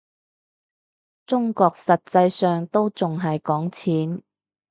[1.27, 4.23] 中國實際上都仲係講錢